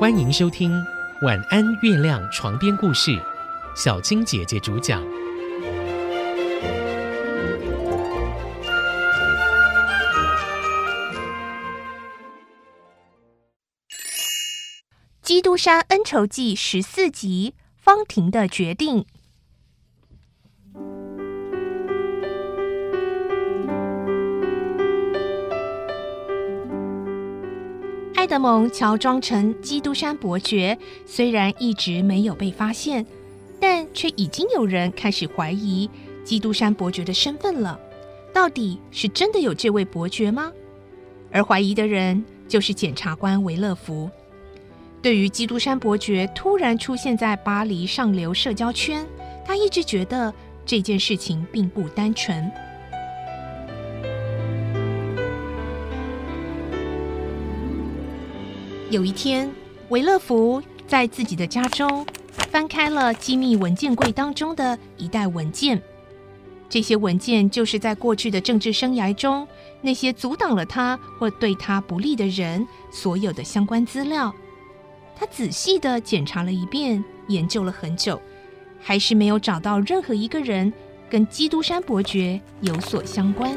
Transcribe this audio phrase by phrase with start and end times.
[0.00, 0.72] 欢迎收听
[1.26, 3.20] 《晚安月亮》床边故事，
[3.76, 5.04] 小青姐姐主讲。
[15.20, 19.04] 《基督山恩仇记》十四集，方婷的决定。
[28.20, 33.06] 爱德蒙乔装成基督山伯爵，虽然一直没有被发现，
[33.58, 35.88] 但却已经有人开始怀疑
[36.22, 37.80] 基督山伯爵的身份了。
[38.30, 40.52] 到底是真的有这位伯爵吗？
[41.32, 44.10] 而怀疑的人就是检察官维勒福。
[45.00, 49.02] 对于基督山伯爵突然出现在巴黎上流社交圈，
[49.46, 50.30] 他一直觉得
[50.66, 52.52] 这件事情并不单纯。
[58.90, 59.48] 有一天，
[59.90, 62.04] 维勒福在自己的家中
[62.50, 65.80] 翻开了机密文件柜当中的一袋文件。
[66.68, 69.46] 这些文件就是在过去的政治生涯中
[69.80, 74.34] 那些阻挡了他或对他不利的人所有的相关资料。
[75.14, 78.20] 他仔细的检查了一遍，研究了很久，
[78.80, 80.72] 还是没有找到任何一个人
[81.08, 83.56] 跟基督山伯爵有所相关。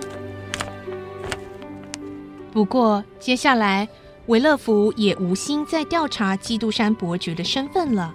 [2.51, 3.89] 不过，接下来。
[4.27, 8.13] 维勒福也无心再调查基督山伯爵的身份了，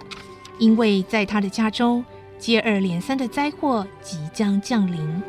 [0.57, 2.03] 因为在他的家中
[2.39, 5.21] 接二连三的灾祸即将降临。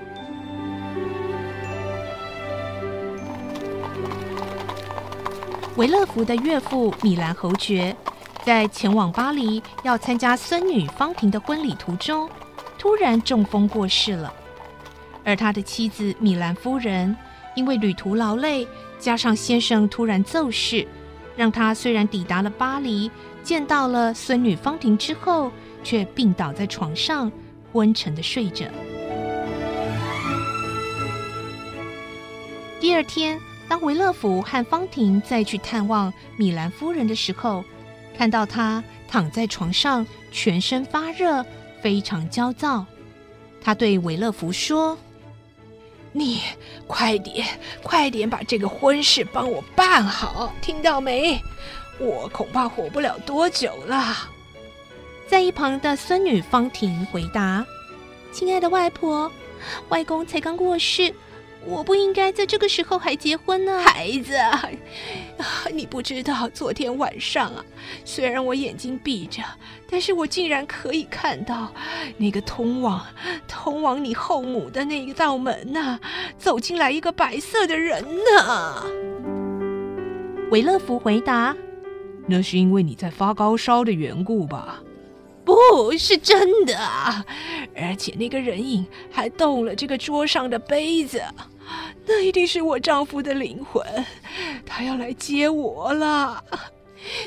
[5.77, 7.95] 维勒福的岳父米兰侯爵
[8.43, 12.27] 在前往巴黎要参加孙女方婷的婚礼途中，
[12.79, 14.33] 突然中风过世了，
[15.25, 17.15] 而他的妻子米兰夫人
[17.55, 18.67] 因为旅途劳累。
[18.99, 20.87] 加上先生突然奏事，
[21.35, 23.11] 让他虽然抵达了巴黎，
[23.43, 25.51] 见到了孙女方婷之后，
[25.83, 27.33] 却病倒在床上，
[27.73, 28.67] 昏沉的睡着。
[32.79, 33.41] 第二天，
[33.71, 37.65] 当维勒福和方婷再去探望米兰夫人的时候，
[38.19, 41.43] 看到她躺在床上，全身发热，
[41.81, 42.85] 非常焦躁。
[43.63, 44.99] 他对维勒福说。
[46.13, 46.41] 你
[46.87, 47.47] 快点，
[47.83, 51.41] 快点把这个婚事帮我办好，听到没？
[51.99, 54.29] 我恐怕活不了多久了。
[55.29, 57.65] 在一旁的孙女方婷回答
[58.33, 59.31] ：“亲爱的外婆，
[59.89, 61.15] 外公才刚过世。”
[61.67, 64.35] 我不应该在这个时候还结婚呢，孩子。
[64.35, 64.67] 啊
[65.71, 67.63] 你不知道，昨天晚上啊，
[68.03, 69.43] 虽然我眼睛闭着，
[69.87, 71.71] 但是我竟然可以看到
[72.17, 73.07] 那个通往
[73.63, 75.99] 通往你后母的那一道门呐，
[76.39, 78.87] 走进来一个白色的人呢。
[80.51, 81.55] 维勒福回答
[82.27, 84.83] ：“那是因为你在发高烧的缘故吧？
[85.45, 86.75] 不是真的，
[87.77, 91.23] 而且那个人影还动了这个桌上的杯子。”
[92.09, 93.85] 那一定是我丈夫的灵魂，
[94.65, 96.43] 他要来接我了。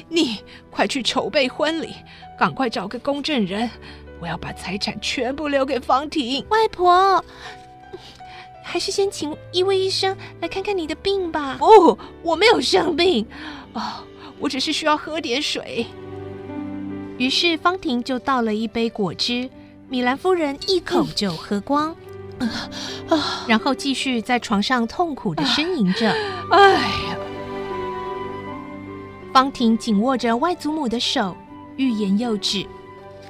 [0.10, 0.40] 你
[0.72, 1.94] 快去筹备婚礼，
[2.40, 3.70] 赶快找个公证人，
[4.24, 6.46] 我要把财产全部留给方婷。
[6.48, 7.22] 外婆，
[8.64, 11.58] 还是先请一位医生来看看你的病吧。
[11.60, 13.28] 不，我没有生病，
[13.74, 13.82] 哦，
[14.40, 15.86] 我只是需要喝点水。
[17.18, 19.50] 于是方婷就倒了一杯果汁，
[19.90, 21.94] 米兰夫人一口就喝光。
[22.40, 23.46] 啊！
[23.46, 26.10] 然后继续在床上痛苦的呻吟着。
[26.50, 27.18] 哎呀！
[29.34, 31.36] 方婷紧握着外祖母的手，
[31.76, 32.66] 欲言又止。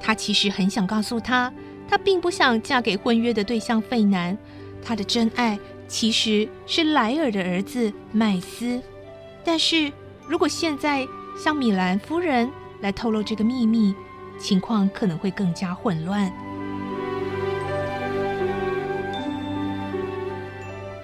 [0.05, 1.51] 她其实很想告诉他，
[1.89, 4.37] 她并不想嫁给婚约的对象费南。
[4.83, 8.81] 她的真爱其实是莱尔的儿子麦斯。
[9.45, 9.89] 但是
[10.27, 11.07] 如果现在
[11.41, 13.95] 向米兰夫人来透露这个秘密，
[14.37, 16.29] 情况可能会更加混乱。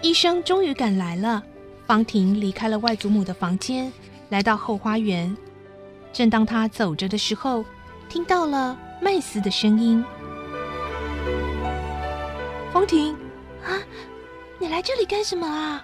[0.02, 1.42] 医生终于赶来了。
[1.86, 3.92] 方婷离开了外祖母的房间，
[4.30, 5.36] 来到后花园。
[6.14, 7.66] 正当他走着的时候，
[8.08, 10.04] 听到了麦斯的声音
[12.74, 13.14] ：“方婷，
[13.64, 13.80] 啊，
[14.60, 15.84] 你来这里干什么啊？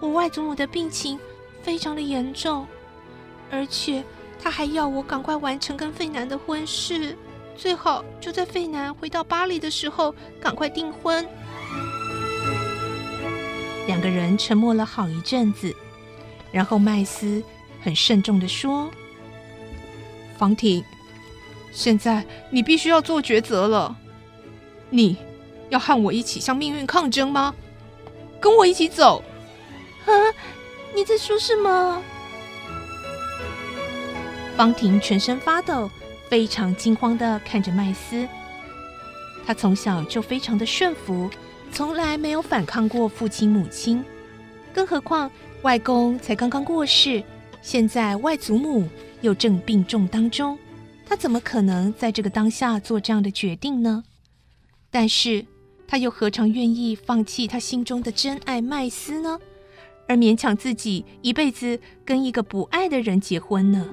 [0.00, 1.18] 我外祖母的病情
[1.62, 2.66] 非常的严重，
[3.50, 4.04] 而且
[4.38, 7.16] 他还要我赶快完成跟费南的婚事，
[7.56, 11.26] 最好就在费南回到巴黎的时候赶快订婚。”
[13.88, 15.74] 两个人沉默了好一阵子，
[16.52, 17.42] 然后麦斯
[17.80, 18.90] 很慎重的说
[20.36, 20.84] ：“方婷，
[21.72, 23.96] 现在你必须要做抉择了。
[24.90, 25.16] 你
[25.70, 27.54] 要和我一起向命运抗争吗？
[28.38, 29.24] 跟我一起走？
[30.04, 30.12] 啊？
[30.94, 32.02] 你在说什么？”
[34.54, 35.90] 方婷全身发抖，
[36.28, 38.28] 非常惊慌的看着麦斯。
[39.46, 41.30] 他从小就非常的顺服，
[41.72, 44.04] 从来没有反抗过父亲母亲，
[44.74, 45.30] 更何况
[45.62, 47.22] 外公才刚刚过世，
[47.62, 48.86] 现在外祖母
[49.22, 50.58] 又正病重当中，
[51.12, 54.02] 他怎么可能在这个当下做这样的决定呢？
[54.90, 55.44] 但是
[55.86, 59.38] 他又何尝愿意放弃他心中的真爱麦斯呢？
[60.08, 63.86] 而勉强自己一辈子跟一个不爱的人结婚呢？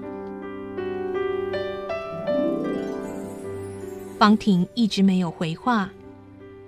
[4.17, 5.89] 方婷一直没有回话，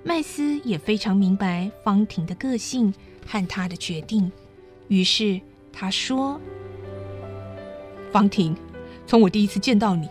[0.03, 2.93] 麦斯也非常明白方婷的个性
[3.25, 4.29] 和她的决定，
[4.89, 5.39] 于是
[5.71, 6.37] 他说
[8.11, 8.53] ：“方婷，
[9.07, 10.09] 从我第一次见到你，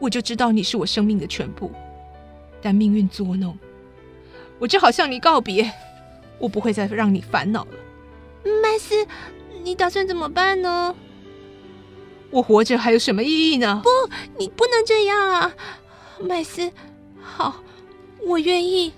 [0.00, 1.70] 我就知道你是我生命的全部。
[2.60, 3.56] 但命运捉弄，
[4.58, 5.70] 我只好向你告别，
[6.38, 7.72] 我不会再让你烦恼了。”
[8.62, 9.06] 麦斯，
[9.62, 10.94] 你打算怎么办呢？
[12.30, 13.82] 我活着还有什么意义呢？
[13.84, 13.90] 不，
[14.38, 15.52] 你不能这样啊！
[16.20, 16.70] 麦斯，
[17.20, 17.62] 好，
[18.26, 18.92] 我愿意，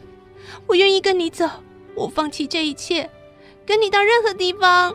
[0.66, 1.48] 我愿意跟你走，
[1.94, 3.08] 我放弃这一切，
[3.64, 4.94] 跟你到任何地方。